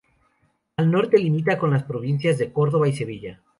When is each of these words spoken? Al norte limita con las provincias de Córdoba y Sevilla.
Al 0.77 0.89
norte 0.89 1.19
limita 1.19 1.59
con 1.59 1.69
las 1.69 1.83
provincias 1.83 2.39
de 2.39 2.51
Córdoba 2.51 2.87
y 2.87 2.93
Sevilla. 2.93 3.39